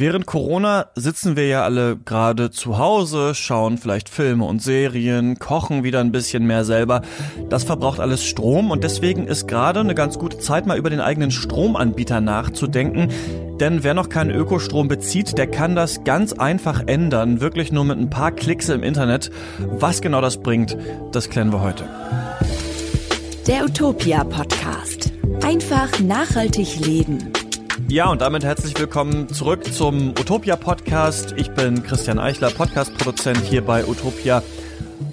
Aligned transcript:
Während 0.00 0.26
Corona 0.26 0.86
sitzen 0.94 1.34
wir 1.34 1.48
ja 1.48 1.64
alle 1.64 1.96
gerade 1.96 2.52
zu 2.52 2.78
Hause, 2.78 3.34
schauen 3.34 3.78
vielleicht 3.78 4.08
Filme 4.08 4.44
und 4.44 4.62
Serien, 4.62 5.40
kochen 5.40 5.82
wieder 5.82 5.98
ein 5.98 6.12
bisschen 6.12 6.46
mehr 6.46 6.64
selber. 6.64 7.02
Das 7.48 7.64
verbraucht 7.64 7.98
alles 7.98 8.24
Strom 8.24 8.70
und 8.70 8.84
deswegen 8.84 9.26
ist 9.26 9.48
gerade 9.48 9.80
eine 9.80 9.96
ganz 9.96 10.16
gute 10.16 10.38
Zeit, 10.38 10.66
mal 10.66 10.78
über 10.78 10.88
den 10.88 11.00
eigenen 11.00 11.32
Stromanbieter 11.32 12.20
nachzudenken. 12.20 13.08
Denn 13.58 13.82
wer 13.82 13.94
noch 13.94 14.08
keinen 14.08 14.30
Ökostrom 14.30 14.86
bezieht, 14.86 15.36
der 15.36 15.48
kann 15.48 15.74
das 15.74 16.04
ganz 16.04 16.32
einfach 16.32 16.84
ändern, 16.86 17.40
wirklich 17.40 17.72
nur 17.72 17.84
mit 17.84 17.98
ein 17.98 18.08
paar 18.08 18.30
Klicks 18.30 18.68
im 18.68 18.84
Internet. 18.84 19.32
Was 19.58 20.00
genau 20.00 20.20
das 20.20 20.36
bringt, 20.36 20.76
das 21.10 21.28
klären 21.28 21.50
wir 21.50 21.60
heute. 21.60 21.82
Der 23.48 23.64
Utopia 23.64 24.22
Podcast. 24.22 25.10
Einfach 25.42 25.98
nachhaltig 25.98 26.86
leben. 26.86 27.32
Ja, 27.90 28.10
und 28.10 28.20
damit 28.20 28.44
herzlich 28.44 28.78
willkommen 28.78 29.30
zurück 29.30 29.72
zum 29.72 30.10
Utopia 30.10 30.56
Podcast. 30.56 31.32
Ich 31.38 31.50
bin 31.52 31.82
Christian 31.82 32.18
Eichler, 32.18 32.50
Podcast-Produzent 32.50 33.38
hier 33.38 33.64
bei 33.64 33.86
Utopia. 33.86 34.42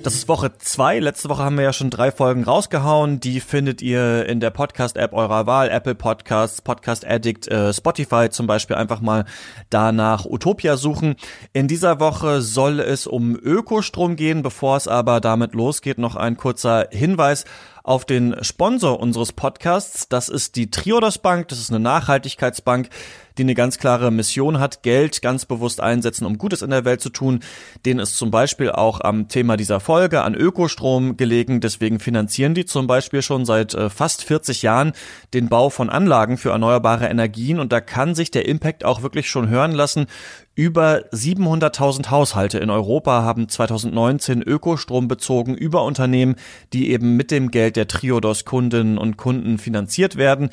Das 0.05 0.13
ist 0.13 0.27
Woche 0.27 0.55
zwei. 0.59 0.99
Letzte 0.99 1.29
Woche 1.29 1.41
haben 1.41 1.57
wir 1.57 1.63
ja 1.63 1.73
schon 1.73 1.89
drei 1.89 2.11
Folgen 2.11 2.43
rausgehauen. 2.43 3.19
Die 3.19 3.39
findet 3.39 3.81
ihr 3.81 4.27
in 4.27 4.39
der 4.39 4.51
Podcast-App 4.51 5.13
eurer 5.13 5.47
Wahl. 5.47 5.67
Apple 5.69 5.95
Podcasts, 5.95 6.61
Podcast 6.61 7.07
Addict, 7.07 7.47
äh, 7.47 7.73
Spotify 7.73 8.29
zum 8.29 8.45
Beispiel. 8.45 8.75
Einfach 8.75 9.01
mal 9.01 9.25
danach 9.71 10.25
Utopia 10.25 10.77
suchen. 10.77 11.15
In 11.53 11.67
dieser 11.67 11.99
Woche 11.99 12.43
soll 12.43 12.81
es 12.81 13.07
um 13.07 13.35
Ökostrom 13.35 14.15
gehen. 14.15 14.43
Bevor 14.43 14.77
es 14.77 14.87
aber 14.87 15.21
damit 15.21 15.55
losgeht, 15.55 15.97
noch 15.97 16.15
ein 16.15 16.37
kurzer 16.37 16.87
Hinweis 16.91 17.45
auf 17.85 18.03
den 18.03 18.35
Sponsor 18.43 18.99
unseres 18.99 19.31
Podcasts. 19.31 20.09
Das 20.09 20.27
ist 20.27 20.55
die 20.55 20.71
Triodos 20.71 21.19
Bank. 21.19 21.47
Das 21.49 21.59
ist 21.59 21.69
eine 21.69 21.79
Nachhaltigkeitsbank, 21.79 22.89
die 23.37 23.43
eine 23.43 23.53
ganz 23.53 23.77
klare 23.77 24.09
Mission 24.11 24.59
hat, 24.59 24.81
Geld 24.81 25.21
ganz 25.21 25.45
bewusst 25.45 25.81
einsetzen, 25.81 26.25
um 26.25 26.39
Gutes 26.39 26.63
in 26.63 26.71
der 26.71 26.83
Welt 26.83 27.01
zu 27.01 27.09
tun. 27.09 27.41
Den 27.85 27.99
ist 27.99 28.17
zum 28.17 28.31
Beispiel 28.31 28.71
auch 28.71 29.01
am 29.01 29.27
Thema 29.27 29.55
dieser 29.55 29.79
Folge 29.79 29.95
an 29.96 30.35
Ökostrom 30.35 31.18
gelegen. 31.18 31.62
Deswegen 31.62 31.99
finanzieren 31.99 32.54
die 32.54 32.65
zum 32.65 32.88
Beispiel 32.88 33.21
schon 33.21 33.46
seit 33.46 33.74
äh, 33.74 33.90
fast 33.90 34.24
40 34.24 34.62
Jahren 34.62 34.93
den 35.34 35.49
Bau 35.49 35.70
von 35.70 35.90
Anlagen 35.90 36.37
für 36.37 36.52
erneuerbare 36.52 37.07
Energien. 37.07 37.60
Und 37.60 37.71
da 37.71 37.82
kann 37.82 38.15
sich 38.15 38.32
der 38.32 38.48
Impact 38.48 38.84
auch 38.84 39.02
wirklich 39.02 39.29
schon 39.29 39.49
hören 39.49 39.71
lassen. 39.71 40.07
Über 40.54 41.05
700.000 41.12 42.10
Haushalte 42.10 42.60
in 42.60 42.70
Europa 42.70 43.24
haben 43.24 43.49
2019 43.49 44.41
Ökostrom 44.41 45.07
bezogen 45.07 45.55
über 45.55 45.84
Unternehmen, 45.84 46.35
die 46.74 46.91
eben 46.91 47.15
mit 47.15 47.32
dem 47.32 47.52
Geld 47.52 47.76
der 47.76 47.87
Triodos 47.87 48.46
Kundinnen 48.46 48.98
und 48.98 49.18
Kunden 49.18 49.57
finanziert 49.57 50.15
werden. 50.15 50.49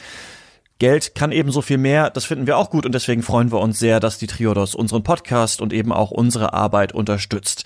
Geld 0.83 1.15
kann 1.15 1.31
ebenso 1.31 1.63
viel 1.63 1.79
mehr, 1.79 2.11
das 2.11 2.25
finden 2.25 2.49
wir 2.49 2.57
auch 2.57 2.69
gut 2.69 2.85
und 2.87 2.93
deswegen 2.93 3.23
freuen 3.23 3.53
wir 3.53 3.61
uns 3.61 3.79
sehr, 3.79 4.01
dass 4.01 4.19
die 4.19 4.27
Triodos 4.27 4.75
unseren 4.75 5.05
Podcast 5.05 5.61
und 5.61 5.73
eben 5.73 5.93
auch 5.93 6.11
unsere 6.11 6.55
Arbeit 6.55 6.93
unterstützt. 6.93 7.63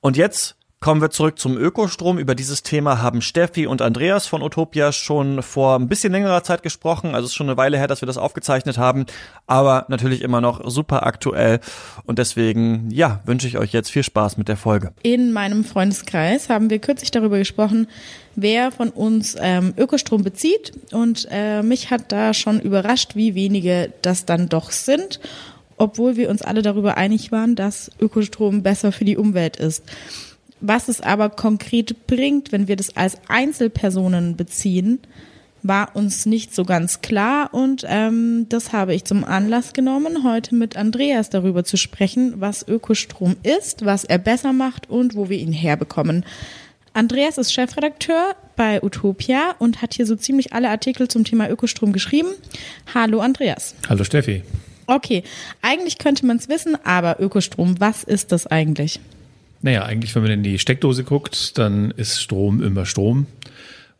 Und 0.00 0.16
jetzt 0.16 0.56
Kommen 0.86 1.02
wir 1.02 1.10
zurück 1.10 1.36
zum 1.40 1.58
Ökostrom. 1.58 2.16
Über 2.16 2.36
dieses 2.36 2.62
Thema 2.62 3.02
haben 3.02 3.20
Steffi 3.20 3.66
und 3.66 3.82
Andreas 3.82 4.28
von 4.28 4.40
Utopia 4.40 4.92
schon 4.92 5.42
vor 5.42 5.74
ein 5.74 5.88
bisschen 5.88 6.12
längerer 6.12 6.44
Zeit 6.44 6.62
gesprochen. 6.62 7.16
Also 7.16 7.24
es 7.24 7.32
ist 7.32 7.34
schon 7.34 7.48
eine 7.48 7.56
Weile 7.56 7.76
her, 7.76 7.88
dass 7.88 8.02
wir 8.02 8.06
das 8.06 8.18
aufgezeichnet 8.18 8.78
haben, 8.78 9.04
aber 9.48 9.86
natürlich 9.88 10.22
immer 10.22 10.40
noch 10.40 10.70
super 10.70 11.04
aktuell. 11.04 11.58
Und 12.04 12.20
deswegen, 12.20 12.88
ja, 12.92 13.20
wünsche 13.24 13.48
ich 13.48 13.58
euch 13.58 13.72
jetzt 13.72 13.90
viel 13.90 14.04
Spaß 14.04 14.36
mit 14.36 14.46
der 14.46 14.56
Folge. 14.56 14.92
In 15.02 15.32
meinem 15.32 15.64
Freundeskreis 15.64 16.48
haben 16.50 16.70
wir 16.70 16.78
kürzlich 16.78 17.10
darüber 17.10 17.38
gesprochen, 17.38 17.88
wer 18.36 18.70
von 18.70 18.90
uns 18.90 19.34
ähm, 19.40 19.74
Ökostrom 19.76 20.22
bezieht. 20.22 20.70
Und 20.92 21.26
äh, 21.32 21.64
mich 21.64 21.90
hat 21.90 22.12
da 22.12 22.32
schon 22.32 22.60
überrascht, 22.60 23.16
wie 23.16 23.34
wenige 23.34 23.92
das 24.02 24.24
dann 24.24 24.48
doch 24.48 24.70
sind 24.70 25.18
obwohl 25.78 26.16
wir 26.16 26.30
uns 26.30 26.40
alle 26.40 26.62
darüber 26.62 26.96
einig 26.96 27.32
waren, 27.32 27.54
dass 27.54 27.90
Ökostrom 28.00 28.62
besser 28.62 28.92
für 28.92 29.04
die 29.04 29.18
Umwelt 29.18 29.58
ist. 29.58 29.82
Was 30.60 30.88
es 30.88 31.00
aber 31.00 31.28
konkret 31.28 32.06
bringt, 32.06 32.52
wenn 32.52 32.68
wir 32.68 32.76
das 32.76 32.96
als 32.96 33.18
Einzelpersonen 33.28 34.36
beziehen, 34.36 35.00
war 35.62 35.94
uns 35.94 36.26
nicht 36.26 36.54
so 36.54 36.64
ganz 36.64 37.00
klar 37.00 37.52
und 37.52 37.84
ähm, 37.88 38.46
das 38.48 38.72
habe 38.72 38.94
ich 38.94 39.04
zum 39.04 39.24
Anlass 39.24 39.72
genommen, 39.72 40.22
heute 40.24 40.54
mit 40.54 40.76
Andreas 40.76 41.30
darüber 41.30 41.64
zu 41.64 41.76
sprechen, 41.76 42.34
was 42.36 42.66
Ökostrom 42.66 43.36
ist, 43.42 43.84
was 43.84 44.04
er 44.04 44.18
besser 44.18 44.52
macht 44.52 44.88
und 44.88 45.14
wo 45.14 45.28
wir 45.28 45.38
ihn 45.38 45.52
herbekommen. 45.52 46.24
Andreas 46.92 47.36
ist 47.36 47.52
Chefredakteur 47.52 48.34
bei 48.54 48.82
Utopia 48.82 49.54
und 49.58 49.82
hat 49.82 49.94
hier 49.94 50.06
so 50.06 50.16
ziemlich 50.16 50.52
alle 50.52 50.70
Artikel 50.70 51.08
zum 51.08 51.24
Thema 51.24 51.50
Ökostrom 51.50 51.92
geschrieben. 51.92 52.28
Hallo 52.94 53.20
Andreas. 53.20 53.74
Hallo 53.88 54.04
Steffi. 54.04 54.42
Okay, 54.86 55.24
eigentlich 55.62 55.98
könnte 55.98 56.24
man 56.24 56.36
es 56.36 56.48
wissen, 56.48 56.78
aber 56.84 57.20
Ökostrom, 57.20 57.80
was 57.80 58.04
ist 58.04 58.32
das 58.32 58.46
eigentlich? 58.46 59.00
Naja, 59.62 59.84
eigentlich, 59.84 60.14
wenn 60.14 60.22
man 60.22 60.30
in 60.30 60.42
die 60.42 60.58
Steckdose 60.58 61.04
guckt, 61.04 61.58
dann 61.58 61.90
ist 61.92 62.20
Strom 62.20 62.62
immer 62.62 62.86
Strom. 62.86 63.26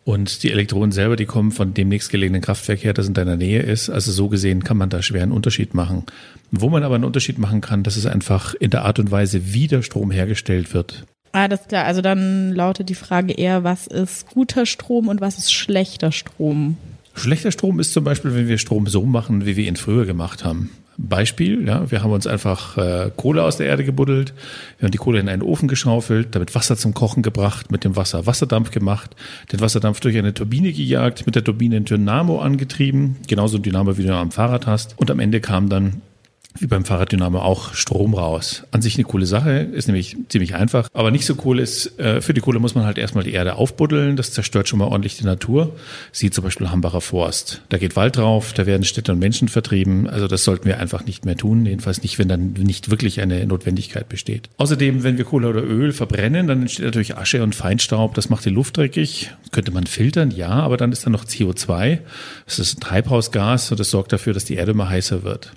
Und 0.05 0.45
die 0.45 0.53
Elektronen 0.53 0.93
selber, 0.93 1.17
die 1.17 1.27
kommen 1.27 1.51
von 1.51 1.75
dem 1.75 1.89
nächstgelegenen 1.89 2.41
Kraftwerk 2.41 2.85
her, 2.85 2.93
das 2.93 3.09
in 3.09 3.15
deiner 3.15 3.37
Nähe 3.37 3.61
ist. 3.61 3.91
Also 3.91 4.13
so 4.13 4.29
gesehen 4.29 4.63
kann 4.63 4.77
man 4.77 4.89
da 4.89 5.03
schwer 5.03 5.25
einen 5.25 5.33
Unterschied 5.33 5.75
machen. 5.75 6.05
Wo 6.53 6.69
man 6.69 6.85
aber 6.85 6.95
einen 6.95 7.05
Unterschied 7.05 7.39
machen 7.39 7.61
kann, 7.61 7.83
das 7.83 7.97
ist 7.97 8.07
einfach 8.07 8.55
in 8.55 8.71
der 8.71 8.85
Art 8.85 9.01
und 9.01 9.11
Weise, 9.11 9.53
wie 9.53 9.67
der 9.67 9.83
Strom 9.83 10.13
hergestellt 10.13 10.73
wird. 10.75 11.05
Ah, 11.33 11.49
das 11.49 11.63
ist 11.63 11.69
klar. 11.71 11.87
Also 11.87 12.03
dann 12.03 12.53
lautet 12.53 12.89
die 12.89 12.95
Frage 12.95 13.33
eher, 13.33 13.65
was 13.65 13.89
ist 13.89 14.29
guter 14.29 14.65
Strom 14.65 15.09
und 15.09 15.21
was 15.21 15.39
ist 15.39 15.53
schlechter 15.53 16.13
Strom? 16.13 16.77
Schlechter 17.15 17.51
Strom 17.51 17.81
ist 17.81 17.93
zum 17.93 18.05
Beispiel, 18.05 18.33
wenn 18.35 18.47
wir 18.47 18.59
Strom 18.59 18.87
so 18.87 19.05
machen, 19.05 19.45
wie 19.45 19.57
wir 19.57 19.67
ihn 19.67 19.77
früher 19.77 20.07
gemacht 20.07 20.45
haben. 20.45 20.71
Beispiel, 20.99 21.67
ja, 21.67 21.91
wir 21.91 22.03
haben 22.03 22.13
uns 22.13 22.27
einfach 22.27 22.77
äh, 22.79 23.11
Kohle 23.17 23.43
aus 23.43 23.57
der 23.57 23.67
Erde 23.67 23.85
gebuddelt, 23.85 24.33
wir 24.79 24.87
haben 24.87 24.93
die 24.93 24.99
Kohle 24.99 25.21
in 25.21 25.29
einen 25.29 25.43
Ofen 25.43 25.69
geschaufelt, 25.69 26.35
damit 26.35 26.55
Wasser 26.55 26.77
zum 26.77 26.95
Kochen 26.95 27.23
gebracht, 27.23 27.71
mit 27.71 27.85
dem 27.85 27.97
Wasser 27.97 28.27
Wasserdampf 28.27 28.71
gemacht, 28.71 29.15
den 29.53 29.61
Wasserdampf 29.61 30.01
durch 30.01 30.17
eine 30.17 30.33
Turbine 30.33 30.73
gejagt, 30.73 31.27
mit 31.27 31.35
der 31.35 31.45
Turbine 31.45 31.77
ein 31.77 31.85
Dynamo 31.85 32.41
angetrieben, 32.41 33.17
genauso 33.29 33.59
ein 33.59 33.63
Dynamo, 33.63 33.99
wie 33.99 34.05
du 34.05 34.15
am 34.15 34.31
Fahrrad 34.31 34.67
hast. 34.67 34.99
Und 34.99 35.11
am 35.11 35.21
Ende 35.21 35.41
kam 35.41 35.69
dann 35.69 36.03
wie 36.59 36.67
beim 36.67 36.85
Fahrraddynamo 36.85 37.39
auch 37.39 37.75
Strom 37.75 38.15
raus. 38.15 38.65
An 38.71 38.83
sich 38.83 38.97
eine 38.97 39.05
coole 39.05 39.27
Sache, 39.27 39.51
ist 39.61 39.89
nämlich 39.89 40.17
ziemlich 40.29 40.55
einfach, 40.55 40.89
aber 40.93 41.11
nicht 41.11 41.27
so 41.27 41.35
cool 41.45 41.59
ist, 41.59 41.99
äh, 41.99 42.21
für 42.21 42.35
die 42.35 42.41
Kohle 42.41 42.59
muss 42.59 42.75
man 42.75 42.85
halt 42.85 42.99
erstmal 42.99 43.25
die 43.25 43.33
Erde 43.33 43.57
aufbuddeln, 43.57 44.17
das 44.17 44.33
zerstört 44.33 44.69
schon 44.69 44.79
mal 44.79 44.87
ordentlich 44.87 45.17
die 45.17 45.25
Natur. 45.25 45.77
Sieht 46.13 46.35
zum 46.35 46.45
Beispiel 46.45 46.71
Hambacher 46.71 47.01
Forst. 47.01 47.63
Da 47.69 47.79
geht 47.79 47.97
Wald 47.97 48.17
drauf, 48.17 48.53
da 48.53 48.67
werden 48.67 48.85
Städte 48.85 49.13
und 49.13 49.19
Menschen 49.19 49.49
vertrieben, 49.49 50.09
also 50.09 50.29
das 50.29 50.45
sollten 50.45 50.67
wir 50.67 50.79
einfach 50.79 51.05
nicht 51.05 51.25
mehr 51.25 51.37
tun, 51.37 51.67
jedenfalls 51.67 52.03
nicht, 52.03 52.19
wenn 52.19 52.29
dann 52.29 52.53
nicht 52.53 52.91
wirklich 52.91 53.21
eine 53.21 53.47
Notwendigkeit 53.47 54.09
besteht. 54.09 54.49
Außerdem, 54.57 55.03
wenn 55.03 55.19
wir 55.19 55.25
Kohle 55.25 55.49
oder 55.49 55.63
Öl 55.63 55.93
verbrennen, 55.93 56.47
dann 56.47 56.63
entsteht 56.63 56.85
natürlich 56.85 57.17
Asche 57.17 57.43
und 57.43 57.55
Feinstaub, 57.55 58.15
das 58.15 58.29
macht 58.29 58.45
die 58.45 58.51
Luft 58.51 58.77
dreckig. 58.77 59.31
könnte 59.53 59.71
man 59.71 59.87
filtern, 59.87 60.31
ja, 60.31 60.51
aber 60.51 60.77
dann 60.77 60.93
ist 60.93 61.07
da 61.07 61.11
noch 61.11 61.25
CO2, 61.25 61.99
das 62.45 62.59
ist 62.59 62.79
ein 62.79 62.81
Treibhausgas 62.81 63.71
und 63.71 63.81
das 63.81 63.91
sorgt 63.91 64.13
dafür, 64.13 64.33
dass 64.33 64.45
die 64.45 64.55
Erde 64.55 64.73
immer 64.73 64.89
heißer 64.89 65.23
wird. 65.23 65.53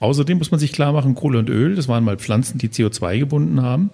Außerdem 0.00 0.38
muss 0.38 0.50
man 0.50 0.58
sich 0.58 0.72
klar 0.72 0.92
machen, 0.92 1.14
Kohle 1.14 1.38
und 1.38 1.50
Öl, 1.50 1.76
das 1.76 1.86
waren 1.86 2.04
mal 2.04 2.16
Pflanzen, 2.16 2.58
die 2.58 2.68
CO2 2.68 3.18
gebunden 3.18 3.62
haben. 3.62 3.90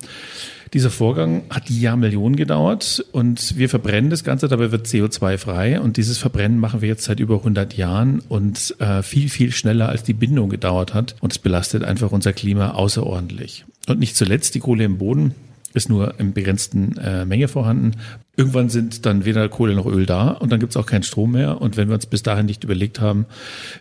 Dieser 0.73 0.91
Vorgang 0.91 1.43
hat 1.51 1.71
Jahrmillionen 1.71 2.37
gedauert 2.37 3.05
und 3.13 3.57
wir 3.57 3.69
verbrennen 3.69 4.11
das 4.11 4.25
Ganze, 4.25 4.49
dabei 4.49 4.73
wird 4.73 4.87
CO2 4.87 5.39
frei 5.39 5.81
und 5.81 5.97
dieses 5.97 6.19
Verbrennen 6.19 6.59
machen 6.59 6.81
wir 6.81 6.89
jetzt 6.89 7.05
seit 7.05 7.21
über 7.21 7.37
100 7.37 7.77
Jahren 7.77 8.21
und 8.29 8.75
äh, 8.81 9.03
viel, 9.03 9.29
viel 9.29 9.53
schneller 9.53 9.89
als 9.89 10.03
die 10.03 10.13
Bindung 10.13 10.49
gedauert 10.49 10.93
hat 10.93 11.15
und 11.21 11.33
es 11.33 11.39
belastet 11.39 11.85
einfach 11.85 12.11
unser 12.11 12.33
Klima 12.33 12.71
außerordentlich. 12.73 13.65
Und 13.87 14.01
nicht 14.01 14.17
zuletzt 14.17 14.55
die 14.57 14.61
Kohle 14.61 14.85
im 14.85 14.99
Boden 14.99 15.35
ist 15.77 15.89
nur 15.89 16.19
in 16.19 16.33
begrenzten 16.33 16.97
äh, 16.99 17.25
Menge 17.25 17.49
vorhanden. 17.49 17.93
Irgendwann 18.37 18.69
sind 18.69 19.07
dann 19.07 19.25
weder 19.25 19.49
Kohle 19.49 19.75
noch 19.75 19.87
Öl 19.87 20.07
da 20.07 20.31
und 20.31 20.51
dann 20.51 20.61
gibt 20.61 20.71
es 20.71 20.77
auch 20.77 20.87
keinen 20.87 21.03
Strom 21.03 21.33
mehr. 21.33 21.61
Und 21.61 21.77
wenn 21.77 21.89
wir 21.89 21.95
uns 21.95 22.07
bis 22.07 22.23
dahin 22.23 22.47
nicht 22.47 22.65
überlegt 22.65 23.01
haben, 23.01 23.27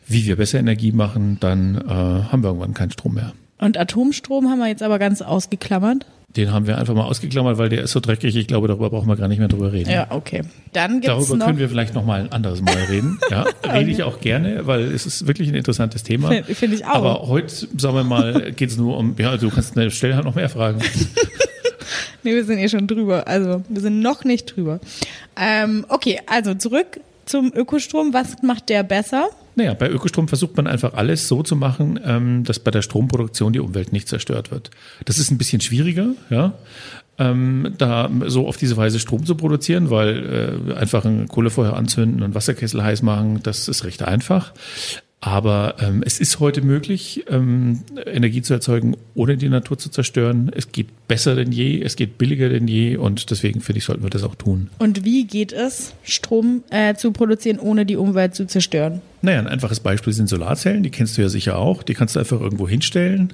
wie 0.08 0.26
wir 0.26 0.36
besser 0.36 0.60
Energie 0.60 0.92
machen, 0.92 1.38
dann 1.40 1.76
äh, 1.76 1.90
haben 1.90 2.44
wir 2.44 2.50
irgendwann 2.50 2.74
keinen 2.74 2.92
Strom 2.92 3.16
mehr. 3.16 3.34
Und 3.58 3.78
Atomstrom 3.78 4.50
haben 4.50 4.60
wir 4.60 4.68
jetzt 4.68 4.84
aber 4.84 5.00
ganz 5.00 5.22
ausgeklammert. 5.22 6.06
Den 6.36 6.52
haben 6.52 6.68
wir 6.68 6.78
einfach 6.78 6.94
mal 6.94 7.06
ausgeklammert, 7.06 7.58
weil 7.58 7.70
der 7.70 7.84
ist 7.84 7.92
so 7.92 8.02
dreckig. 8.02 8.36
Ich 8.36 8.48
glaube, 8.48 8.68
darüber 8.68 8.90
brauchen 8.90 9.08
wir 9.08 9.16
gar 9.16 9.30
nicht 9.30 9.40
mehr 9.40 9.48
drüber 9.48 9.72
reden. 9.72 9.90
Ja, 9.90 10.08
okay. 10.10 10.42
Dann 10.74 11.00
gibt's 11.00 11.08
darüber 11.08 11.38
noch 11.38 11.46
können 11.46 11.60
wir 11.60 11.70
vielleicht 11.70 11.94
noch 11.94 12.04
mal 12.04 12.20
ein 12.20 12.32
anderes 12.34 12.62
Mal 12.62 12.76
reden. 12.90 13.20
Ja, 13.32 13.46
rede 13.72 13.90
ich 13.90 14.04
auch 14.04 14.20
gerne, 14.20 14.68
weil 14.68 14.82
es 14.82 15.06
ist 15.06 15.28
wirklich 15.28 15.48
ein 15.48 15.56
interessantes 15.56 16.04
Thema. 16.04 16.32
Finde 16.44 16.76
ich 16.76 16.86
auch. 16.86 16.96
Aber 16.96 17.28
heute, 17.30 17.56
sagen 17.78 17.96
wir 17.96 18.04
mal, 18.04 18.52
geht 18.52 18.70
es 18.70 18.78
nur 18.78 18.98
um, 18.98 19.16
ja, 19.18 19.38
du 19.38 19.50
kannst 19.50 19.80
stellen 19.94 20.16
halt 20.16 20.26
noch 20.26 20.36
mehr 20.36 20.50
Fragen. 20.50 20.82
nee, 22.26 22.36
wir 22.36 22.44
sind 22.44 22.58
eh 22.58 22.68
schon 22.68 22.88
drüber. 22.88 23.28
Also, 23.28 23.64
wir 23.70 23.82
sind 23.82 24.02
noch 24.02 24.24
nicht 24.26 24.56
drüber. 24.56 24.80
Ähm, 25.38 25.86
okay, 25.88 26.20
also 26.28 26.54
zurück 26.56 27.00
zum 27.26 27.54
Ökostrom. 27.54 28.14
Was 28.14 28.42
macht 28.44 28.70
der 28.70 28.84
besser? 28.84 29.30
Naja, 29.56 29.74
bei 29.74 29.90
Ökostrom 29.90 30.28
versucht 30.28 30.58
man 30.58 30.68
einfach 30.68 30.94
alles 30.96 31.28
so 31.28 31.42
zu 31.42 31.56
machen, 31.56 32.00
ähm, 32.04 32.44
dass 32.44 32.60
bei 32.60 32.72
der 32.72 32.82
Stromproduktion 32.82 33.54
die 33.54 33.60
Umwelt 33.60 33.94
nicht 33.94 34.10
zerstört 34.10 34.52
wird. 34.52 34.70
Das 35.06 35.18
ist 35.18 35.32
ein 35.32 35.38
bisschen 35.38 35.62
schwieriger, 35.62 36.10
ja. 36.30 36.54
Ähm, 37.18 37.74
da 37.78 38.10
so 38.26 38.46
auf 38.46 38.58
diese 38.58 38.76
Weise 38.76 39.00
Strom 39.00 39.26
zu 39.26 39.36
produzieren, 39.36 39.90
weil 39.90 40.68
äh, 40.70 40.74
einfach 40.74 41.06
ein 41.06 41.30
Kohlefeuer 41.30 41.74
anzünden 41.74 42.22
und 42.24 42.36
Wasserkessel 42.36 42.84
heiß 42.84 43.04
machen, 43.04 43.40
das 43.42 43.70
ist 43.70 43.86
recht 43.86 44.04
einfach. 44.04 44.52
Aber 45.26 45.78
ähm, 45.80 46.04
es 46.06 46.20
ist 46.20 46.40
heute 46.40 46.62
möglich, 46.62 47.26
ähm, 47.32 47.80
Energie 48.06 48.44
zu 48.44 48.54
erzeugen, 48.54 48.96
ohne 49.16 49.38
die 49.38 49.50
Natur 49.50 49.76
zu 49.76 49.90
zerstören. 49.90 50.52
Es 50.56 50.72
geht 50.72 51.08
besser 51.08 51.34
denn 51.34 51.52
je, 51.52 51.82
es 51.82 51.96
geht 51.96 52.20
billiger 52.20 52.48
denn 52.48 52.68
je 52.68 52.98
und 52.98 53.32
deswegen 53.32 53.62
finde 53.62 53.80
ich, 53.80 53.86
sollten 53.86 54.04
wir 54.04 54.12
das 54.12 54.22
auch 54.22 54.36
tun. 54.36 54.70
Und 54.78 55.04
wie 55.04 55.26
geht 55.26 55.52
es, 55.52 55.96
Strom 56.04 56.64
äh, 56.70 56.94
zu 56.94 57.12
produzieren, 57.12 57.58
ohne 57.58 57.88
die 57.88 57.96
Umwelt 57.96 58.36
zu 58.36 58.46
zerstören? 58.46 59.02
Naja, 59.24 59.40
ein 59.40 59.48
einfaches 59.48 59.80
Beispiel 59.80 60.14
sind 60.14 60.30
Solarzellen, 60.30 60.84
die 60.84 60.92
kennst 60.92 61.18
du 61.18 61.24
ja 61.24 61.30
sicher 61.30 61.58
auch. 61.58 61.82
Die 61.82 61.96
kannst 61.96 62.16
du 62.16 62.20
einfach 62.20 62.40
irgendwo 62.40 62.70
hinstellen 62.70 63.34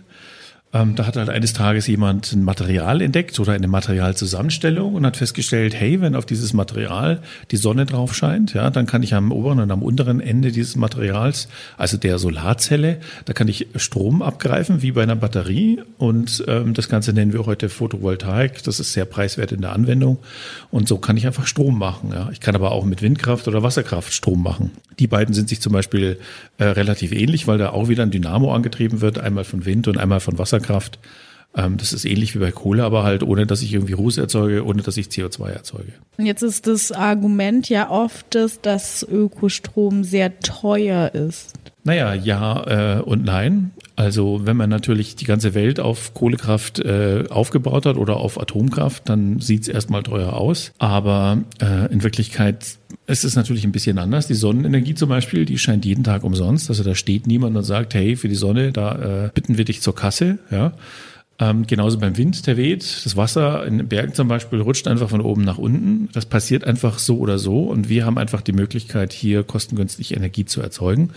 ähm, 0.73 0.95
da 0.95 1.05
hat 1.05 1.17
halt 1.17 1.29
eines 1.29 1.51
Tages 1.51 1.87
jemand 1.87 2.31
ein 2.31 2.43
Material 2.43 3.01
entdeckt 3.01 3.37
oder 3.39 3.51
eine 3.51 3.67
Materialzusammenstellung 3.67 4.95
und 4.95 5.05
hat 5.05 5.17
festgestellt, 5.17 5.73
hey, 5.75 5.99
wenn 5.99 6.15
auf 6.15 6.25
dieses 6.25 6.53
Material 6.53 7.19
die 7.51 7.57
Sonne 7.57 7.85
drauf 7.85 8.15
scheint, 8.15 8.53
ja, 8.53 8.69
dann 8.69 8.85
kann 8.85 9.03
ich 9.03 9.13
am 9.13 9.33
oberen 9.33 9.59
und 9.59 9.69
am 9.69 9.83
unteren 9.83 10.21
Ende 10.21 10.53
dieses 10.53 10.77
Materials, 10.77 11.49
also 11.77 11.97
der 11.97 12.19
Solarzelle, 12.19 12.99
da 13.25 13.33
kann 13.33 13.49
ich 13.49 13.67
Strom 13.75 14.21
abgreifen, 14.21 14.81
wie 14.81 14.93
bei 14.93 15.03
einer 15.03 15.17
Batterie. 15.17 15.81
Und 15.97 16.43
ähm, 16.47 16.73
das 16.73 16.87
Ganze 16.87 17.11
nennen 17.11 17.33
wir 17.33 17.45
heute 17.45 17.67
Photovoltaik. 17.67 18.63
Das 18.63 18.79
ist 18.79 18.93
sehr 18.93 19.05
preiswert 19.05 19.51
in 19.51 19.61
der 19.61 19.73
Anwendung. 19.73 20.19
Und 20.69 20.87
so 20.87 20.97
kann 20.97 21.17
ich 21.17 21.27
einfach 21.27 21.47
Strom 21.47 21.77
machen. 21.77 22.11
Ja. 22.13 22.29
Ich 22.31 22.39
kann 22.39 22.55
aber 22.55 22.71
auch 22.71 22.85
mit 22.85 23.01
Windkraft 23.01 23.47
oder 23.49 23.61
Wasserkraft 23.61 24.13
Strom 24.13 24.41
machen. 24.41 24.71
Die 24.99 25.07
beiden 25.07 25.33
sind 25.33 25.49
sich 25.49 25.59
zum 25.59 25.73
Beispiel 25.73 26.19
äh, 26.57 26.65
relativ 26.65 27.11
ähnlich, 27.11 27.47
weil 27.47 27.57
da 27.57 27.71
auch 27.71 27.89
wieder 27.89 28.03
ein 28.03 28.11
Dynamo 28.11 28.53
angetrieben 28.53 29.01
wird, 29.01 29.19
einmal 29.19 29.43
von 29.43 29.65
Wind 29.65 29.89
und 29.89 29.97
einmal 29.97 30.19
von 30.21 30.37
Wasserkraft. 30.37 30.60
Wasserkraft. 30.61 30.99
Ähm, 31.55 31.77
das 31.77 31.91
ist 31.91 32.05
ähnlich 32.05 32.33
wie 32.33 32.39
bei 32.39 32.51
Kohle, 32.51 32.83
aber 32.83 33.03
halt 33.03 33.23
ohne, 33.23 33.45
dass 33.45 33.61
ich 33.61 33.73
irgendwie 33.73 33.93
Ruß 33.93 34.17
erzeuge, 34.17 34.65
ohne 34.65 34.83
dass 34.83 34.95
ich 34.95 35.07
CO2 35.07 35.49
erzeuge. 35.49 35.93
Jetzt 36.17 36.43
ist 36.43 36.67
das 36.67 36.91
Argument 36.91 37.67
ja 37.67 37.89
oft, 37.89 38.35
dass 38.61 39.03
Ökostrom 39.03 40.03
sehr 40.03 40.39
teuer 40.39 41.13
ist. 41.13 41.53
Naja, 41.83 42.13
ja 42.13 42.97
äh, 42.97 43.01
und 43.01 43.23
nein. 43.25 43.71
Also 43.95 44.41
wenn 44.45 44.57
man 44.57 44.69
natürlich 44.69 45.15
die 45.15 45.25
ganze 45.25 45.53
Welt 45.53 45.79
auf 45.79 46.13
Kohlekraft 46.13 46.79
äh, 46.79 47.25
aufgebaut 47.29 47.85
hat 47.85 47.97
oder 47.97 48.17
auf 48.17 48.39
Atomkraft, 48.39 49.09
dann 49.09 49.39
sieht 49.39 49.63
es 49.63 49.67
erstmal 49.67 50.03
teuer 50.03 50.33
aus. 50.33 50.73
Aber 50.77 51.43
äh, 51.61 51.91
in 51.91 52.03
Wirklichkeit 52.03 52.77
ist 53.07 53.25
es 53.25 53.35
natürlich 53.35 53.63
ein 53.63 53.71
bisschen 53.71 53.97
anders. 53.97 54.27
Die 54.27 54.33
Sonnenenergie 54.33 54.95
zum 54.95 55.09
Beispiel, 55.09 55.45
die 55.45 55.57
scheint 55.57 55.85
jeden 55.85 56.03
Tag 56.03 56.23
umsonst. 56.23 56.69
Also 56.69 56.83
da 56.83 56.95
steht 56.95 57.27
niemand 57.27 57.55
und 57.57 57.63
sagt, 57.63 57.93
hey, 57.93 58.15
für 58.15 58.29
die 58.29 58.35
Sonne, 58.35 58.71
da 58.71 59.25
äh, 59.25 59.29
bitten 59.33 59.57
wir 59.57 59.65
dich 59.65 59.81
zur 59.81 59.95
Kasse. 59.95 60.39
Ja. 60.49 60.73
Ähm, 61.39 61.65
genauso 61.65 61.97
beim 61.97 62.17
Wind, 62.17 62.45
der 62.45 62.55
weht. 62.55 62.83
Das 63.03 63.17
Wasser 63.17 63.65
in 63.65 63.79
den 63.79 63.87
Bergen 63.87 64.13
zum 64.13 64.27
Beispiel 64.27 64.61
rutscht 64.61 64.87
einfach 64.87 65.09
von 65.09 65.21
oben 65.21 65.43
nach 65.43 65.57
unten. 65.57 66.09
Das 66.13 66.27
passiert 66.27 66.63
einfach 66.63 66.99
so 66.99 67.17
oder 67.17 67.39
so. 67.39 67.63
Und 67.63 67.89
wir 67.89 68.05
haben 68.05 68.19
einfach 68.19 68.41
die 68.41 68.53
Möglichkeit, 68.53 69.11
hier 69.11 69.43
kostengünstig 69.43 70.15
Energie 70.15 70.45
zu 70.45 70.61
erzeugen. 70.61 71.09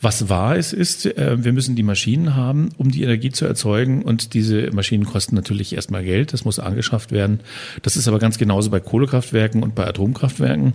Was 0.00 0.28
wahr 0.28 0.56
ist, 0.56 0.72
ist, 0.72 1.06
äh, 1.06 1.42
wir 1.42 1.52
müssen 1.52 1.74
die 1.74 1.82
Maschinen 1.82 2.36
haben, 2.36 2.70
um 2.78 2.90
die 2.90 3.02
Energie 3.02 3.30
zu 3.30 3.46
erzeugen. 3.46 4.02
Und 4.02 4.34
diese 4.34 4.70
Maschinen 4.72 5.04
kosten 5.04 5.34
natürlich 5.34 5.74
erstmal 5.74 6.04
Geld. 6.04 6.32
Das 6.32 6.44
muss 6.44 6.58
angeschafft 6.58 7.10
werden. 7.10 7.40
Das 7.82 7.96
ist 7.96 8.06
aber 8.06 8.18
ganz 8.18 8.38
genauso 8.38 8.70
bei 8.70 8.80
Kohlekraftwerken 8.80 9.62
und 9.62 9.74
bei 9.74 9.86
Atomkraftwerken. 9.86 10.74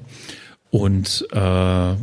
Und 0.70 1.26
äh, 1.32 1.94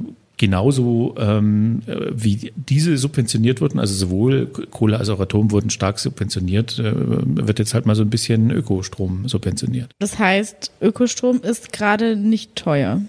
genauso 0.41 1.15
ähm, 1.19 1.83
wie 1.87 2.53
diese 2.57 2.97
subventioniert 2.97 3.61
wurden, 3.61 3.79
also 3.79 3.95
sowohl 3.95 4.47
Kohle 4.47 4.99
als 4.99 5.11
auch 5.11 5.21
Atom 5.21 5.51
wurden 5.51 5.69
stark 5.69 5.99
subventioniert, 5.99 6.79
äh, 6.79 6.95
wird 6.95 7.59
jetzt 7.59 7.75
halt 7.75 7.85
mal 7.85 7.95
so 7.95 8.03
ein 8.03 8.09
bisschen 8.09 8.51
Ökostrom 8.51 9.29
subventioniert. 9.29 9.91
Das 9.99 10.19
heißt, 10.19 10.73
Ökostrom 10.81 11.43
ist 11.43 11.75
gerade 11.75 12.17
nicht 12.17 12.57
teuer. 12.57 13.03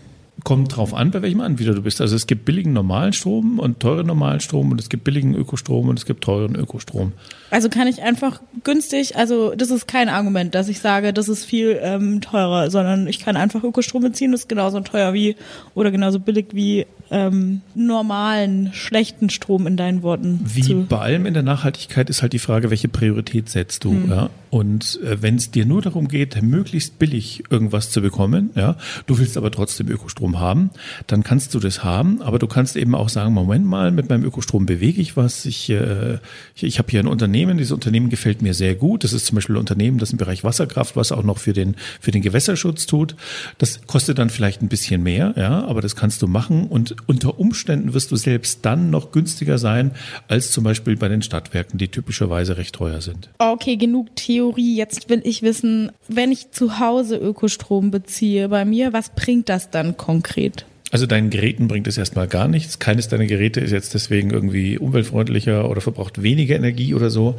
Kommt 0.43 0.75
drauf 0.75 0.93
an, 0.93 1.11
bei 1.11 1.21
welchem 1.21 1.41
Anbieter 1.41 1.73
du 1.73 1.81
bist. 1.81 2.01
Also 2.01 2.15
es 2.15 2.25
gibt 2.27 2.45
billigen 2.45 2.73
normalen 2.73 3.13
Strom 3.13 3.59
und 3.59 3.79
teuren 3.79 4.07
normalen 4.07 4.39
Strom 4.39 4.71
und 4.71 4.79
es 4.79 4.89
gibt 4.89 5.03
billigen 5.03 5.35
Ökostrom 5.35 5.89
und 5.89 5.99
es 5.99 6.05
gibt 6.05 6.23
teuren 6.23 6.55
Ökostrom. 6.55 7.13
Also 7.51 7.69
kann 7.69 7.87
ich 7.87 8.01
einfach 8.01 8.41
günstig, 8.63 9.15
also 9.17 9.53
das 9.55 9.69
ist 9.69 9.87
kein 9.87 10.09
Argument, 10.09 10.55
dass 10.55 10.67
ich 10.67 10.79
sage, 10.79 11.13
das 11.13 11.29
ist 11.29 11.45
viel 11.45 11.79
ähm, 11.81 12.21
teurer, 12.21 12.71
sondern 12.71 13.07
ich 13.07 13.19
kann 13.19 13.37
einfach 13.37 13.63
Ökostrom 13.63 14.01
beziehen, 14.01 14.31
das 14.31 14.41
ist 14.41 14.49
genauso 14.49 14.79
teuer 14.79 15.13
wie 15.13 15.35
oder 15.75 15.91
genauso 15.91 16.19
billig 16.19 16.47
wie 16.53 16.85
ähm, 17.11 17.61
normalen, 17.75 18.71
schlechten 18.73 19.29
Strom 19.29 19.67
in 19.67 19.77
deinen 19.77 20.01
Worten. 20.01 20.39
Wie 20.43 20.73
bei 20.73 20.97
allem 20.97 21.25
in 21.25 21.33
der 21.33 21.43
Nachhaltigkeit 21.43 22.09
ist 22.09 22.21
halt 22.21 22.33
die 22.33 22.39
Frage, 22.39 22.69
welche 22.69 22.87
Priorität 22.87 23.49
setzt 23.49 23.83
du? 23.83 23.91
Hm. 23.91 24.09
Ja? 24.09 24.29
Und 24.49 24.99
äh, 25.03 25.21
wenn 25.21 25.35
es 25.35 25.51
dir 25.51 25.65
nur 25.65 25.81
darum 25.81 26.07
geht, 26.07 26.41
möglichst 26.41 26.99
billig 26.99 27.43
irgendwas 27.49 27.89
zu 27.89 28.01
bekommen, 28.01 28.49
ja, 28.55 28.75
du 29.07 29.17
willst 29.17 29.37
aber 29.37 29.51
trotzdem 29.51 29.89
Ökostrom 29.89 30.39
haben, 30.39 30.71
dann 31.07 31.23
kannst 31.23 31.53
du 31.53 31.59
das 31.59 31.83
haben, 31.83 32.21
aber 32.21 32.39
du 32.39 32.47
kannst 32.47 32.75
eben 32.75 32.95
auch 32.95 33.09
sagen, 33.09 33.33
Moment 33.33 33.65
mal, 33.65 33.91
mit 33.91 34.09
meinem 34.09 34.23
Ökostrom 34.23 34.65
bewege 34.65 35.01
ich 35.01 35.15
was. 35.15 35.45
Ich, 35.45 35.69
äh, 35.69 36.17
ich, 36.55 36.63
ich 36.63 36.79
habe 36.79 36.89
hier 36.89 37.01
ein 37.01 37.07
Unternehmen, 37.07 37.57
dieses 37.57 37.71
Unternehmen 37.71 38.09
gefällt 38.09 38.41
mir 38.41 38.53
sehr 38.53 38.75
gut. 38.75 39.03
Das 39.03 39.13
ist 39.13 39.25
zum 39.25 39.35
Beispiel 39.35 39.55
ein 39.55 39.59
Unternehmen, 39.59 39.99
das 39.99 40.11
im 40.11 40.17
Bereich 40.17 40.43
Wasserkraft 40.43 40.95
was 40.95 41.11
auch 41.11 41.23
noch 41.23 41.37
für 41.37 41.53
den, 41.53 41.75
für 41.99 42.11
den 42.11 42.21
Gewässerschutz 42.21 42.85
tut. 42.85 43.15
Das 43.57 43.81
kostet 43.87 44.17
dann 44.17 44.29
vielleicht 44.29 44.61
ein 44.61 44.67
bisschen 44.67 45.03
mehr, 45.03 45.33
ja, 45.37 45.65
aber 45.65 45.81
das 45.81 45.95
kannst 45.95 46.21
du 46.21 46.27
machen 46.27 46.67
und 46.67 46.95
unter 47.07 47.39
Umständen 47.39 47.93
wirst 47.93 48.11
du 48.11 48.15
selbst 48.15 48.65
dann 48.65 48.89
noch 48.89 49.11
günstiger 49.11 49.57
sein 49.57 49.91
als 50.27 50.51
zum 50.51 50.63
Beispiel 50.63 50.95
bei 50.95 51.07
den 51.07 51.21
Stadtwerken, 51.21 51.77
die 51.77 51.87
typischerweise 51.87 52.57
recht 52.57 52.75
teuer 52.75 53.01
sind. 53.01 53.29
Okay, 53.37 53.77
genug 53.77 54.15
Theorie. 54.15 54.75
Jetzt 54.75 55.09
will 55.09 55.21
ich 55.23 55.41
wissen, 55.41 55.91
wenn 56.07 56.31
ich 56.31 56.51
zu 56.51 56.79
Hause 56.79 57.17
Ökostrom 57.17 57.91
beziehe 57.91 58.49
bei 58.49 58.65
mir, 58.65 58.93
was 58.93 59.09
bringt 59.09 59.49
das 59.49 59.69
dann 59.69 59.97
konkret? 59.97 60.65
Also 60.91 61.05
deinen 61.05 61.29
Geräten 61.29 61.69
bringt 61.69 61.87
es 61.87 61.97
erstmal 61.97 62.27
gar 62.27 62.49
nichts. 62.49 62.77
Keines 62.77 63.07
deiner 63.07 63.25
Geräte 63.25 63.61
ist 63.61 63.71
jetzt 63.71 63.93
deswegen 63.93 64.29
irgendwie 64.29 64.77
umweltfreundlicher 64.77 65.69
oder 65.69 65.79
verbraucht 65.79 66.21
weniger 66.21 66.57
Energie 66.57 66.93
oder 66.93 67.09
so. 67.09 67.35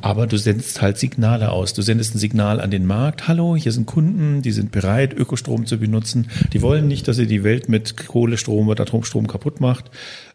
Aber 0.00 0.28
du 0.28 0.36
sendest 0.36 0.80
halt 0.80 0.98
Signale 0.98 1.50
aus. 1.50 1.74
Du 1.74 1.82
sendest 1.82 2.14
ein 2.14 2.18
Signal 2.18 2.60
an 2.60 2.70
den 2.70 2.86
Markt. 2.86 3.26
Hallo, 3.26 3.56
hier 3.56 3.72
sind 3.72 3.86
Kunden, 3.86 4.40
die 4.42 4.52
sind 4.52 4.70
bereit, 4.70 5.14
Ökostrom 5.14 5.66
zu 5.66 5.78
benutzen. 5.78 6.28
Die 6.52 6.62
wollen 6.62 6.86
nicht, 6.86 7.08
dass 7.08 7.18
ihr 7.18 7.26
die 7.26 7.42
Welt 7.42 7.68
mit 7.68 7.96
Kohlestrom 8.06 8.68
oder 8.68 8.82
Atomstrom 8.82 9.26
kaputt 9.26 9.60
macht. 9.60 9.90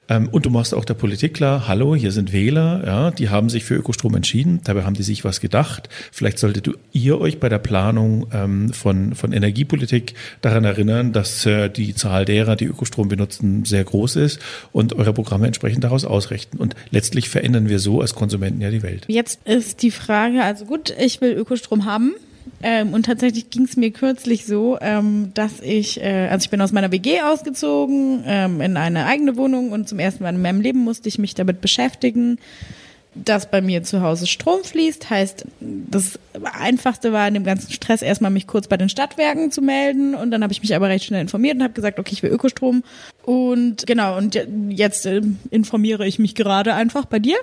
Ähm, 0.09 0.29
und 0.29 0.45
du 0.45 0.49
machst 0.49 0.73
auch 0.73 0.85
der 0.85 0.93
Politik 0.93 1.33
klar, 1.33 1.67
hallo, 1.67 1.95
hier 1.95 2.11
sind 2.11 2.31
Wähler, 2.31 2.83
ja, 2.85 3.11
die 3.11 3.29
haben 3.29 3.49
sich 3.49 3.63
für 3.65 3.75
Ökostrom 3.75 4.15
entschieden, 4.15 4.61
dabei 4.63 4.83
haben 4.83 4.93
die 4.93 5.03
sich 5.03 5.23
was 5.23 5.41
gedacht. 5.41 5.89
Vielleicht 6.11 6.39
solltet 6.39 6.69
ihr 6.93 7.19
euch 7.19 7.39
bei 7.39 7.49
der 7.49 7.59
Planung 7.59 8.27
ähm, 8.31 8.73
von, 8.73 9.15
von 9.15 9.33
Energiepolitik 9.33 10.13
daran 10.41 10.63
erinnern, 10.63 11.13
dass 11.13 11.45
äh, 11.45 11.69
die 11.69 11.95
Zahl 11.95 12.25
derer, 12.25 12.55
die 12.55 12.65
Ökostrom 12.65 13.09
benutzen, 13.09 13.65
sehr 13.65 13.83
groß 13.83 14.15
ist 14.17 14.39
und 14.71 14.93
eure 14.93 15.13
Programme 15.13 15.47
entsprechend 15.47 15.83
daraus 15.83 16.05
ausrichten. 16.05 16.57
Und 16.57 16.75
letztlich 16.91 17.29
verändern 17.29 17.69
wir 17.69 17.79
so 17.79 18.01
als 18.01 18.15
Konsumenten 18.15 18.61
ja 18.61 18.71
die 18.71 18.83
Welt. 18.83 19.05
Jetzt 19.07 19.39
ist 19.45 19.81
die 19.81 19.91
Frage, 19.91 20.43
also 20.43 20.65
gut, 20.65 20.93
ich 20.99 21.21
will 21.21 21.33
Ökostrom 21.33 21.85
haben. 21.85 22.13
Ähm, 22.61 22.93
und 22.93 23.05
tatsächlich 23.05 23.49
ging 23.49 23.63
es 23.63 23.77
mir 23.77 23.91
kürzlich 23.91 24.45
so, 24.45 24.77
ähm, 24.81 25.31
dass 25.33 25.59
ich, 25.61 26.01
äh, 26.01 26.27
also 26.29 26.45
ich 26.45 26.49
bin 26.49 26.61
aus 26.61 26.71
meiner 26.71 26.91
WG 26.91 27.21
ausgezogen 27.21 28.23
ähm, 28.25 28.61
in 28.61 28.77
eine 28.77 29.05
eigene 29.05 29.37
Wohnung 29.37 29.71
und 29.71 29.87
zum 29.87 29.99
ersten 29.99 30.23
Mal 30.23 30.33
in 30.33 30.41
meinem 30.41 30.61
Leben 30.61 30.79
musste 30.79 31.09
ich 31.09 31.19
mich 31.19 31.35
damit 31.35 31.61
beschäftigen, 31.61 32.39
dass 33.25 33.49
bei 33.49 33.61
mir 33.61 33.83
zu 33.83 34.01
Hause 34.01 34.27
Strom 34.27 34.63
fließt. 34.63 35.09
Heißt, 35.09 35.45
das 35.59 36.19
Einfachste 36.43 37.13
war 37.13 37.27
in 37.27 37.33
dem 37.33 37.43
ganzen 37.43 37.71
Stress 37.71 38.01
erstmal 38.01 38.31
mich 38.31 38.47
kurz 38.47 38.67
bei 38.67 38.77
den 38.77 38.89
Stadtwerken 38.89 39.51
zu 39.51 39.61
melden. 39.61 40.15
Und 40.15 40.31
dann 40.31 40.43
habe 40.43 40.53
ich 40.53 40.61
mich 40.61 40.75
aber 40.75 40.89
recht 40.89 41.05
schnell 41.05 41.21
informiert 41.21 41.55
und 41.55 41.63
habe 41.63 41.73
gesagt, 41.73 41.99
okay, 41.99 42.13
ich 42.13 42.23
will 42.23 42.31
Ökostrom. 42.31 42.83
Und 43.23 43.87
genau 43.87 44.17
und 44.17 44.39
jetzt 44.69 45.05
äh, 45.05 45.21
informiere 45.49 46.05
ich 46.05 46.19
mich 46.19 46.35
gerade 46.35 46.73
einfach 46.73 47.05
bei 47.05 47.19
dir. 47.19 47.37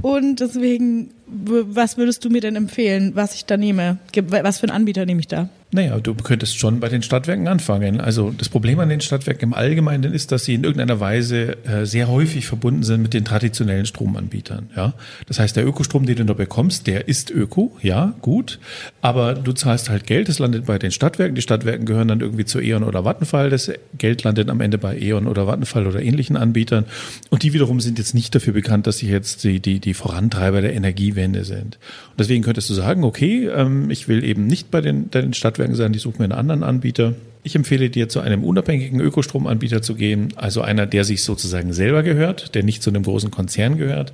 Und 0.00 0.40
deswegen, 0.40 1.10
was 1.32 1.96
würdest 1.96 2.24
du 2.24 2.30
mir 2.30 2.40
denn 2.40 2.56
empfehlen, 2.56 3.12
was 3.14 3.34
ich 3.34 3.46
da 3.46 3.56
nehme? 3.56 3.98
Was 4.14 4.58
für 4.58 4.64
einen 4.64 4.76
Anbieter 4.76 5.06
nehme 5.06 5.20
ich 5.20 5.28
da? 5.28 5.48
Naja, 5.74 5.98
du 6.00 6.14
könntest 6.14 6.58
schon 6.58 6.80
bei 6.80 6.90
den 6.90 7.02
Stadtwerken 7.02 7.48
anfangen. 7.48 7.98
Also 7.98 8.30
das 8.30 8.50
Problem 8.50 8.78
an 8.80 8.90
den 8.90 9.00
Stadtwerken 9.00 9.48
im 9.48 9.54
Allgemeinen 9.54 10.12
ist, 10.12 10.30
dass 10.30 10.44
sie 10.44 10.52
in 10.52 10.64
irgendeiner 10.64 11.00
Weise 11.00 11.56
äh, 11.64 11.86
sehr 11.86 12.08
häufig 12.08 12.46
verbunden 12.46 12.82
sind 12.82 13.00
mit 13.00 13.14
den 13.14 13.24
traditionellen 13.24 13.86
Stromanbietern. 13.86 14.68
Ja, 14.76 14.92
das 15.26 15.38
heißt, 15.38 15.56
der 15.56 15.66
Ökostrom, 15.66 16.04
den 16.04 16.16
du 16.16 16.24
da 16.26 16.34
bekommst, 16.34 16.86
der 16.86 17.08
ist 17.08 17.30
Öko, 17.30 17.74
ja, 17.80 18.12
gut, 18.20 18.58
aber 19.00 19.32
du 19.32 19.52
zahlst 19.52 19.88
halt 19.88 20.06
Geld. 20.06 20.28
Das 20.28 20.38
landet 20.38 20.66
bei 20.66 20.78
den 20.78 20.90
Stadtwerken. 20.90 21.36
Die 21.36 21.42
Stadtwerken 21.42 21.86
gehören 21.86 22.08
dann 22.08 22.20
irgendwie 22.20 22.44
zu 22.44 22.60
E.ON 22.60 22.84
oder 22.84 23.06
Vattenfall. 23.06 23.48
Das 23.48 23.72
Geld 23.96 24.24
landet 24.24 24.50
am 24.50 24.60
Ende 24.60 24.76
bei 24.76 24.98
E.ON 24.98 25.26
oder 25.26 25.46
Vattenfall 25.46 25.86
oder 25.86 26.02
ähnlichen 26.02 26.36
Anbietern. 26.36 26.84
Und 27.30 27.44
die 27.44 27.54
wiederum 27.54 27.80
sind 27.80 27.98
jetzt 27.98 28.14
nicht 28.14 28.34
dafür 28.34 28.52
bekannt, 28.52 28.86
dass 28.86 28.98
sie 28.98 29.08
jetzt 29.08 29.42
die 29.44 29.60
die 29.60 29.80
die 29.80 29.94
Vorantreiber 29.94 30.60
der 30.60 30.74
Energiewende 30.74 31.21
sind. 31.44 31.78
Und 32.10 32.20
deswegen 32.20 32.42
könntest 32.42 32.68
du 32.70 32.74
sagen, 32.74 33.04
okay, 33.04 33.48
ähm, 33.48 33.90
ich 33.90 34.08
will 34.08 34.24
eben 34.24 34.46
nicht 34.46 34.70
bei 34.70 34.80
den, 34.80 35.10
den 35.10 35.34
Stadtwerken 35.34 35.74
sein, 35.74 35.94
ich 35.94 36.02
suche 36.02 36.18
mir 36.18 36.24
einen 36.24 36.32
anderen 36.32 36.62
Anbieter. 36.62 37.14
Ich 37.44 37.56
empfehle 37.56 37.90
dir, 37.90 38.08
zu 38.08 38.20
einem 38.20 38.44
unabhängigen 38.44 39.00
Ökostromanbieter 39.00 39.82
zu 39.82 39.94
gehen, 39.94 40.32
also 40.36 40.62
einer, 40.62 40.86
der 40.86 41.04
sich 41.04 41.24
sozusagen 41.24 41.72
selber 41.72 42.02
gehört, 42.02 42.54
der 42.54 42.62
nicht 42.62 42.82
zu 42.82 42.90
einem 42.90 43.02
großen 43.02 43.30
Konzern 43.30 43.78
gehört 43.78 44.12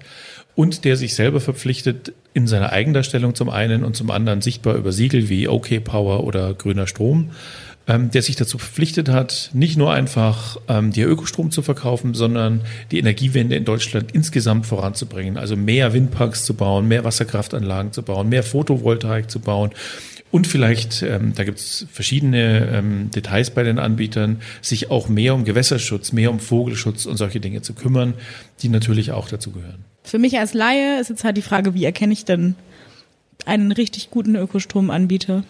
und 0.54 0.84
der 0.84 0.96
sich 0.96 1.14
selber 1.14 1.40
verpflichtet, 1.40 2.12
in 2.34 2.46
seiner 2.46 2.72
Eigendarstellung 2.72 3.34
zum 3.34 3.50
einen 3.50 3.84
und 3.84 3.96
zum 3.96 4.10
anderen 4.10 4.40
sichtbar 4.40 4.76
über 4.76 4.92
Siegel 4.92 5.28
wie 5.28 5.48
OK 5.48 5.84
Power 5.84 6.24
oder 6.24 6.54
grüner 6.54 6.86
Strom 6.86 7.30
ähm, 7.88 8.10
der 8.10 8.22
sich 8.22 8.36
dazu 8.36 8.58
verpflichtet 8.58 9.08
hat, 9.08 9.50
nicht 9.54 9.78
nur 9.78 9.92
einfach 9.92 10.58
ähm, 10.68 10.92
die 10.92 11.00
Ökostrom 11.00 11.50
zu 11.50 11.62
verkaufen, 11.62 12.12
sondern 12.12 12.60
die 12.90 12.98
Energiewende 12.98 13.56
in 13.56 13.64
Deutschland 13.64 14.12
insgesamt 14.12 14.66
voranzubringen. 14.66 15.38
Also 15.38 15.56
mehr 15.56 15.94
Windparks 15.94 16.44
zu 16.44 16.54
bauen, 16.54 16.86
mehr 16.86 17.04
Wasserkraftanlagen 17.04 17.92
zu 17.92 18.02
bauen, 18.02 18.28
mehr 18.28 18.42
Photovoltaik 18.42 19.30
zu 19.30 19.40
bauen. 19.40 19.70
Und 20.30 20.46
vielleicht, 20.46 21.02
ähm, 21.02 21.32
da 21.34 21.44
gibt 21.44 21.58
es 21.58 21.86
verschiedene 21.90 22.68
ähm, 22.70 23.10
Details 23.10 23.50
bei 23.50 23.62
den 23.62 23.78
Anbietern, 23.78 24.42
sich 24.60 24.90
auch 24.90 25.08
mehr 25.08 25.34
um 25.34 25.46
Gewässerschutz, 25.46 26.12
mehr 26.12 26.30
um 26.30 26.38
Vogelschutz 26.38 27.06
und 27.06 27.16
solche 27.16 27.40
Dinge 27.40 27.62
zu 27.62 27.72
kümmern, 27.72 28.12
die 28.60 28.68
natürlich 28.68 29.12
auch 29.12 29.28
dazu 29.28 29.50
gehören. 29.52 29.86
Für 30.04 30.18
mich 30.18 30.38
als 30.38 30.52
Laie 30.52 31.00
ist 31.00 31.08
jetzt 31.08 31.24
halt 31.24 31.38
die 31.38 31.42
Frage, 31.42 31.72
wie 31.72 31.86
erkenne 31.86 32.12
ich 32.12 32.26
denn 32.26 32.54
einen 33.46 33.72
richtig 33.72 34.10
guten 34.10 34.36
Ökostromanbieter? 34.36 35.44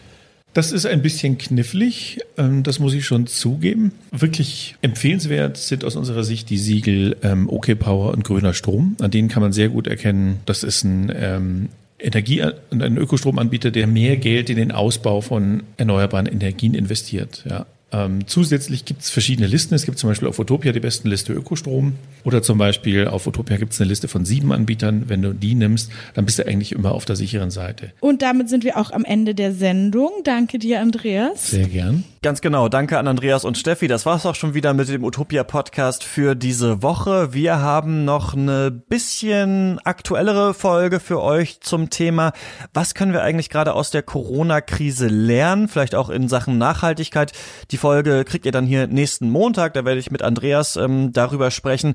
Das 0.55 0.73
ist 0.73 0.87
ein 0.87 1.03
bisschen 1.03 1.39
knifflig, 1.39 2.21
ähm, 2.37 2.63
das 2.63 2.79
muss 2.79 2.95
ich 2.95 3.05
schon 3.07 3.27
zugeben. 3.27 3.93
Wirklich 4.11 4.77
empfehlenswert 4.83 5.57
sind 5.57 5.85
aus 5.85 5.95
unserer 5.95 6.25
Sicht 6.25 6.51
die 6.51 6.59
Siegel 6.59 7.17
ähm, 7.23 7.49
OK 7.49 7.79
Power 7.79 8.13
und 8.13 8.25
grüner 8.25 8.55
Strom. 8.55 8.97
An 9.01 9.11
denen 9.11 9.29
kann 9.29 9.43
man 9.43 9.53
sehr 9.53 9.69
gut 9.69 9.87
erkennen, 9.87 10.41
das 10.47 10.63
ist 10.65 10.85
ein 10.85 11.13
ähm, 11.15 11.69
Energie, 12.01 12.43
ein 12.43 12.97
Ökostromanbieter, 12.97 13.71
der 13.71 13.87
mehr 13.87 14.17
Geld 14.17 14.51
in 14.51 14.57
den 14.57 14.73
Ausbau 14.73 15.21
von 15.21 15.65
erneuerbaren 15.77 16.27
Energien 16.27 16.75
investiert. 16.75 17.45
Ja. 17.49 17.67
Ähm, 17.91 18.27
zusätzlich 18.27 18.85
gibt 18.85 19.03
es 19.03 19.11
verschiedene 19.11 19.47
Listen. 19.47 19.75
Es 19.75 19.85
gibt 19.87 19.99
zum 19.99 20.11
Beispiel 20.11 20.29
auf 20.29 20.39
Utopia 20.39 20.73
die 20.73 20.81
besten 20.81 21.09
Liste 21.09 21.33
Ökostrom 21.33 21.95
oder 22.25 22.43
zum 22.43 22.59
Beispiel 22.59 23.09
auf 23.09 23.27
Utopia 23.27 23.57
gibt 23.57 23.73
es 23.73 23.81
eine 23.81 23.89
Liste 23.89 24.09
von 24.09 24.25
sieben 24.25 24.53
Anbietern. 24.53 25.05
Wenn 25.09 25.23
du 25.23 25.33
die 25.33 25.55
nimmst, 25.55 25.91
dann 26.15 26.27
bist 26.27 26.39
du 26.39 26.47
eigentlich 26.47 26.73
immer 26.73 26.93
auf 26.93 27.07
der 27.07 27.17
sicheren 27.17 27.51
Seite. 27.51 27.93
Und 28.01 28.21
damit 28.23 28.51
sind 28.51 28.65
wir 28.65 28.77
auch 28.77 28.91
am 28.91 29.05
Ende 29.05 29.35
der 29.35 29.55
Sendung. 29.55 30.11
Danke 30.25 30.59
dir, 30.59 30.81
Andreas. 30.81 31.51
Sehr 31.51 31.67
gern. 31.67 32.05
Ganz 32.21 32.41
genau. 32.41 32.69
Danke 32.69 32.99
an 32.99 33.07
Andreas 33.07 33.45
und 33.45 33.57
Steffi. 33.57 33.87
Das 33.87 34.05
war's 34.05 34.27
auch 34.27 34.35
schon 34.35 34.53
wieder 34.53 34.75
mit 34.75 34.89
dem 34.89 35.05
Utopia 35.05 35.45
Podcast 35.45 36.03
für 36.03 36.35
diese 36.35 36.83
Woche. 36.83 37.33
Wir 37.33 37.61
haben 37.61 38.05
noch 38.05 38.35
eine 38.35 38.73
bisschen 38.73 39.79
aktuellere 39.85 40.53
Folge 40.53 40.99
für 40.99 41.23
euch 41.23 41.61
zum 41.61 41.91
Thema, 41.91 42.33
was 42.75 42.95
können 42.95 43.13
wir 43.13 43.23
eigentlich 43.23 43.51
gerade 43.51 43.73
aus 43.73 43.93
der 43.93 44.03
Corona-Krise 44.03 45.07
lernen? 45.07 45.69
Vielleicht 45.69 45.95
auch 45.95 46.11
in 46.11 46.27
Sachen 46.29 46.59
Nachhaltigkeit. 46.59 47.31
Die 47.71 47.77
Folge 47.77 48.25
kriegt 48.25 48.47
ihr 48.47 48.53
dann 48.53 48.67
hier 48.67 48.89
nächsten 48.89 49.31
Montag. 49.31 49.75
Da 49.75 49.85
werde 49.85 50.01
ich 50.01 50.11
mit 50.11 50.23
Andreas 50.23 50.75
ähm, 50.75 51.13
darüber 51.13 51.53
sprechen. 51.53 51.95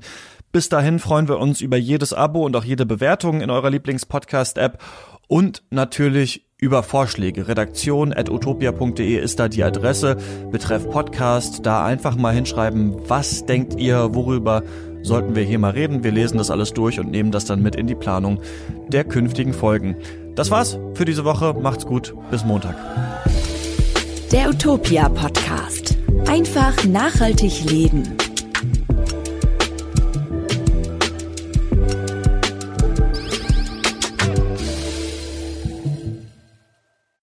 Bis 0.52 0.70
dahin 0.70 1.00
freuen 1.00 1.28
wir 1.28 1.38
uns 1.38 1.60
über 1.60 1.76
jedes 1.76 2.14
Abo 2.14 2.46
und 2.46 2.56
auch 2.56 2.64
jede 2.64 2.86
Bewertung 2.86 3.42
in 3.42 3.50
eurer 3.50 3.68
Lieblings-Podcast-App 3.68 4.78
und 5.28 5.62
natürlich 5.70 6.43
über 6.58 6.82
Vorschläge. 6.82 7.48
Redaktion 7.48 8.12
at 8.12 8.30
utopia.de 8.30 9.16
ist 9.16 9.38
da 9.38 9.48
die 9.48 9.64
Adresse. 9.64 10.16
Betreff 10.50 10.88
Podcast, 10.90 11.66
da 11.66 11.84
einfach 11.84 12.16
mal 12.16 12.34
hinschreiben, 12.34 12.96
was 13.08 13.44
denkt 13.46 13.78
ihr, 13.78 14.14
worüber 14.14 14.62
sollten 15.02 15.34
wir 15.34 15.42
hier 15.42 15.58
mal 15.58 15.72
reden. 15.72 16.02
Wir 16.04 16.12
lesen 16.12 16.38
das 16.38 16.50
alles 16.50 16.72
durch 16.72 16.98
und 16.98 17.10
nehmen 17.10 17.30
das 17.30 17.44
dann 17.44 17.62
mit 17.62 17.76
in 17.76 17.86
die 17.86 17.94
Planung 17.94 18.40
der 18.88 19.04
künftigen 19.04 19.52
Folgen. 19.52 19.96
Das 20.34 20.50
war's 20.50 20.78
für 20.94 21.04
diese 21.04 21.24
Woche. 21.24 21.54
Macht's 21.54 21.86
gut. 21.86 22.14
Bis 22.30 22.44
Montag. 22.44 22.76
Der 24.32 24.48
Utopia 24.48 25.08
Podcast. 25.08 25.96
Einfach 26.26 26.84
nachhaltig 26.84 27.70
leben. 27.70 28.16